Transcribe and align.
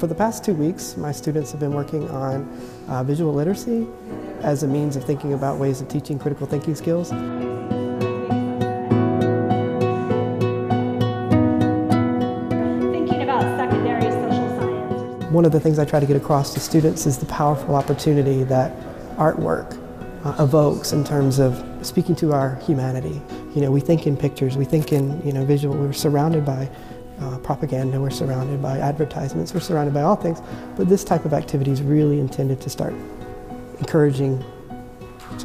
For 0.00 0.06
the 0.06 0.14
past 0.14 0.42
two 0.42 0.54
weeks, 0.54 0.96
my 0.96 1.12
students 1.12 1.50
have 1.50 1.60
been 1.60 1.74
working 1.74 2.08
on 2.08 2.48
uh, 2.88 3.04
visual 3.04 3.34
literacy 3.34 3.86
as 4.40 4.62
a 4.62 4.66
means 4.66 4.96
of 4.96 5.04
thinking 5.04 5.34
about 5.34 5.58
ways 5.58 5.82
of 5.82 5.88
teaching 5.88 6.18
critical 6.18 6.46
thinking 6.46 6.74
skills. 6.74 7.10
Thinking 7.10 7.28
about 13.24 13.42
secondary 13.58 14.00
social 14.04 14.48
science. 14.58 15.24
One 15.30 15.44
of 15.44 15.52
the 15.52 15.60
things 15.60 15.78
I 15.78 15.84
try 15.84 16.00
to 16.00 16.06
get 16.06 16.16
across 16.16 16.54
to 16.54 16.60
students 16.60 17.04
is 17.04 17.18
the 17.18 17.26
powerful 17.26 17.74
opportunity 17.74 18.42
that 18.44 18.74
artwork 19.16 19.78
uh, 20.24 20.42
evokes 20.42 20.92
in 20.94 21.04
terms 21.04 21.38
of 21.38 21.62
speaking 21.82 22.16
to 22.16 22.32
our 22.32 22.54
humanity. 22.54 23.20
You 23.54 23.60
know, 23.60 23.70
we 23.70 23.82
think 23.82 24.06
in 24.06 24.16
pictures, 24.16 24.56
we 24.56 24.64
think 24.64 24.94
in, 24.94 25.20
you 25.26 25.34
know, 25.34 25.44
visual, 25.44 25.76
we're 25.76 25.92
surrounded 25.92 26.46
by 26.46 26.70
uh, 27.20 27.38
propaganda, 27.38 28.00
we're 28.00 28.10
surrounded 28.10 28.62
by 28.62 28.78
advertisements, 28.78 29.52
we're 29.52 29.60
surrounded 29.60 29.92
by 29.92 30.02
all 30.02 30.16
things, 30.16 30.40
but 30.76 30.88
this 30.88 31.04
type 31.04 31.24
of 31.24 31.32
activity 31.32 31.70
is 31.70 31.82
really 31.82 32.18
intended 32.18 32.60
to 32.60 32.70
start 32.70 32.94
encouraging 33.78 34.42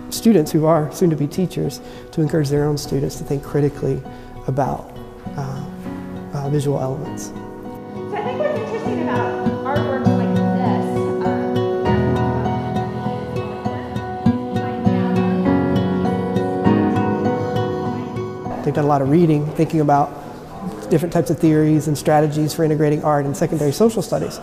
students 0.09 0.51
who 0.51 0.65
are 0.65 0.91
soon 0.91 1.09
to 1.09 1.15
be 1.15 1.27
teachers 1.27 1.81
to 2.11 2.21
encourage 2.21 2.49
their 2.49 2.65
own 2.65 2.77
students 2.77 3.17
to 3.17 3.23
think 3.23 3.43
critically 3.43 4.01
about 4.48 4.91
uh, 5.35 5.65
uh, 6.34 6.49
visual 6.49 6.79
elements. 6.79 7.25
So 7.27 7.34
I 8.13 8.23
think 8.23 8.39
what's 8.39 8.59
interesting 8.59 9.03
about 9.03 9.45
artwork 9.63 10.05
like 10.05 10.35
this, 10.35 10.95
They've 18.65 18.73
done 18.73 18.85
a 18.85 18.87
lot 18.87 19.01
of 19.01 19.09
reading, 19.09 19.45
thinking 19.51 19.81
about 19.81 20.24
different 20.85 21.13
types 21.13 21.30
of 21.30 21.39
theories 21.39 21.88
and 21.88 21.98
strategies 21.98 22.53
for 22.53 22.63
integrating 22.63 23.04
art 23.04 23.26
and 23.26 23.35
secondary 23.35 23.71
social 23.71 24.01
studies. 24.01 24.40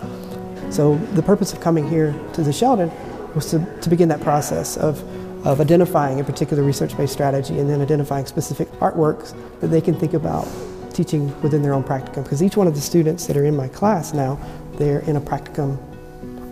So 0.70 0.96
the 1.14 1.22
purpose 1.22 1.52
of 1.52 1.60
coming 1.60 1.88
here 1.88 2.14
to 2.34 2.42
the 2.42 2.52
Sheldon 2.52 2.90
was 3.34 3.50
to, 3.50 3.80
to 3.80 3.90
begin 3.90 4.08
that 4.08 4.20
process 4.20 4.76
of, 4.76 5.02
of 5.46 5.60
identifying 5.60 6.20
a 6.20 6.24
particular 6.24 6.62
research-based 6.62 7.12
strategy 7.12 7.58
and 7.58 7.68
then 7.68 7.80
identifying 7.80 8.26
specific 8.26 8.70
artworks 8.72 9.34
that 9.60 9.68
they 9.68 9.80
can 9.80 9.94
think 9.94 10.14
about 10.14 10.48
teaching 10.92 11.28
within 11.42 11.62
their 11.62 11.72
own 11.72 11.82
practicum. 11.82 12.22
Because 12.22 12.42
each 12.42 12.56
one 12.56 12.66
of 12.66 12.74
the 12.74 12.80
students 12.80 13.26
that 13.26 13.36
are 13.36 13.44
in 13.44 13.56
my 13.56 13.68
class 13.68 14.12
now, 14.12 14.38
they're 14.74 15.00
in 15.00 15.16
a 15.16 15.20
practicum, 15.20 15.78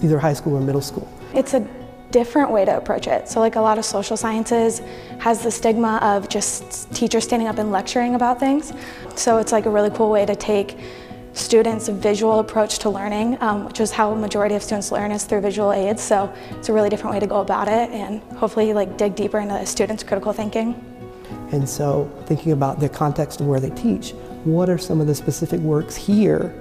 either 0.03 0.19
high 0.19 0.33
school 0.33 0.56
or 0.56 0.61
middle 0.61 0.81
school. 0.81 1.11
It's 1.34 1.55
a 1.55 1.67
different 2.11 2.50
way 2.50 2.64
to 2.64 2.77
approach 2.77 3.06
it. 3.06 3.28
So 3.28 3.41
like 3.41 3.56
a 3.56 3.61
lot 3.61 3.78
of 3.78 3.84
social 3.84 4.16
sciences 4.16 4.83
has 5.19 5.42
the 5.42 5.50
stigma 5.50 5.98
of 6.03 6.28
just 6.28 6.92
teachers 6.94 7.25
standing 7.25 7.48
up 7.48 7.58
and 7.58 7.70
lecturing 7.70 8.14
about 8.14 8.41
things. 8.41 8.72
So 9.16 9.39
it's 9.39 9.53
like 9.53 9.66
a 9.66 9.70
really 9.70 9.91
cool 9.91 10.11
way 10.11 10.27
to 10.27 10.36
take 10.36 10.78
students' 11.33 11.88
visual 11.88 12.41
approach 12.41 12.78
to 12.81 12.91
learning, 12.91 13.38
um, 13.41 13.64
which 13.64 13.81
is 13.81 13.91
how 13.91 14.14
majority 14.14 14.55
of 14.55 14.62
students 14.62 14.91
learn 14.91 15.12
is 15.12 15.25
through 15.25 15.41
visual 15.41 15.72
aids. 15.72 16.03
So 16.03 16.33
it's 16.50 16.69
a 16.69 16.72
really 16.72 16.88
different 16.88 17.14
way 17.14 17.20
to 17.20 17.27
go 17.27 17.41
about 17.41 17.69
it 17.69 17.91
and 17.91 18.20
hopefully 18.34 18.72
like 18.72 18.97
dig 18.97 19.14
deeper 19.14 19.38
into 19.38 19.55
the 19.55 19.64
students' 19.64 20.03
critical 20.03 20.33
thinking. 20.33 20.75
And 21.53 21.69
so 21.69 22.11
thinking 22.27 22.53
about 22.53 22.81
the 22.81 22.88
context 22.88 23.41
of 23.41 23.47
where 23.47 23.61
they 23.61 23.70
teach, 23.70 24.12
what 24.44 24.69
are 24.69 24.78
some 24.78 25.00
of 25.00 25.06
the 25.06 25.14
specific 25.14 25.61
works 25.61 25.94
here 25.94 26.55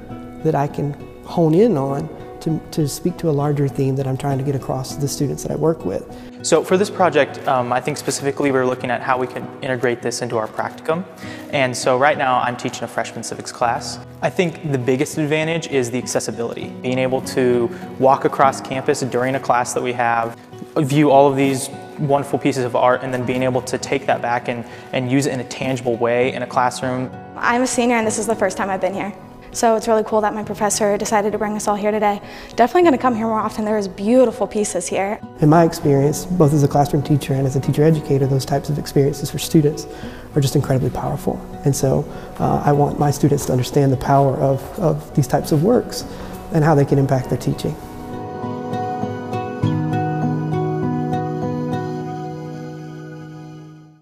that 0.43 0.55
I 0.55 0.67
can 0.67 0.93
hone 1.23 1.53
in 1.53 1.77
on 1.77 2.07
to, 2.41 2.59
to 2.71 2.87
speak 2.87 3.17
to 3.17 3.29
a 3.29 3.31
larger 3.31 3.67
theme 3.67 3.95
that 3.95 4.07
I'm 4.07 4.17
trying 4.17 4.37
to 4.37 4.43
get 4.43 4.55
across 4.55 4.95
to 4.95 5.01
the 5.01 5.07
students 5.07 5.43
that 5.43 5.51
I 5.51 5.55
work 5.55 5.85
with. 5.85 6.05
So 6.41 6.63
for 6.63 6.77
this 6.77 6.89
project, 6.89 7.45
um, 7.47 7.73
I 7.73 7.81
think 7.81 7.97
specifically 7.97 8.51
we're 8.51 8.65
looking 8.65 8.89
at 8.89 9.01
how 9.01 9.17
we 9.17 9.27
can 9.27 9.47
integrate 9.61 10.01
this 10.01 10.21
into 10.21 10.37
our 10.37 10.47
practicum. 10.47 11.03
And 11.51 11.75
so 11.75 11.97
right 11.97 12.17
now 12.17 12.39
I'm 12.39 12.55
teaching 12.55 12.83
a 12.83 12.87
freshman 12.87 13.23
civics 13.23 13.51
class. 13.51 13.99
I 14.21 14.29
think 14.29 14.71
the 14.71 14.77
biggest 14.77 15.17
advantage 15.17 15.67
is 15.67 15.91
the 15.91 15.97
accessibility. 15.97 16.69
Being 16.81 16.97
able 16.97 17.21
to 17.21 17.69
walk 17.99 18.25
across 18.25 18.61
campus 18.61 19.01
during 19.01 19.35
a 19.35 19.39
class 19.39 19.73
that 19.73 19.83
we 19.83 19.93
have, 19.93 20.37
view 20.77 21.11
all 21.11 21.29
of 21.29 21.35
these 21.35 21.69
wonderful 21.99 22.39
pieces 22.39 22.63
of 22.63 22.75
art 22.75 23.03
and 23.03 23.13
then 23.13 23.25
being 23.25 23.43
able 23.43 23.61
to 23.61 23.77
take 23.77 24.05
that 24.05 24.21
back 24.21 24.47
and, 24.47 24.65
and 24.93 25.11
use 25.11 25.25
it 25.25 25.33
in 25.33 25.41
a 25.41 25.47
tangible 25.49 25.97
way 25.97 26.33
in 26.33 26.43
a 26.43 26.47
classroom. 26.47 27.11
I'm 27.35 27.63
a 27.63 27.67
senior 27.67 27.97
and 27.97 28.07
this 28.07 28.17
is 28.17 28.27
the 28.27 28.35
first 28.35 28.57
time 28.57 28.69
I've 28.69 28.81
been 28.81 28.93
here. 28.93 29.13
So 29.51 29.75
it's 29.75 29.87
really 29.87 30.03
cool 30.03 30.21
that 30.21 30.33
my 30.33 30.43
professor 30.43 30.97
decided 30.97 31.31
to 31.31 31.37
bring 31.37 31.55
us 31.55 31.67
all 31.67 31.75
here 31.75 31.91
today. 31.91 32.21
Definitely 32.55 32.83
going 32.83 32.93
to 32.93 33.01
come 33.01 33.15
here 33.15 33.25
more 33.25 33.39
often. 33.39 33.65
There's 33.65 33.87
beautiful 33.87 34.47
pieces 34.47 34.87
here. 34.87 35.19
In 35.41 35.49
my 35.49 35.63
experience, 35.63 36.25
both 36.25 36.53
as 36.53 36.63
a 36.63 36.67
classroom 36.67 37.01
teacher 37.01 37.33
and 37.33 37.47
as 37.47 37.55
a 37.55 37.59
teacher 37.59 37.83
educator, 37.83 38.27
those 38.27 38.45
types 38.45 38.69
of 38.69 38.77
experiences 38.77 39.31
for 39.31 39.39
students 39.39 39.87
are 40.35 40.41
just 40.41 40.55
incredibly 40.55 40.91
powerful. 40.91 41.39
And 41.65 41.75
so 41.75 42.05
uh, 42.39 42.61
I 42.63 42.71
want 42.71 42.99
my 42.99 43.11
students 43.11 43.45
to 43.47 43.51
understand 43.51 43.91
the 43.91 43.97
power 43.97 44.35
of, 44.37 44.61
of 44.79 45.15
these 45.15 45.27
types 45.27 45.51
of 45.51 45.63
works 45.63 46.05
and 46.53 46.63
how 46.63 46.75
they 46.75 46.85
can 46.85 46.99
impact 46.99 47.29
their 47.29 47.37
teaching. 47.39 47.75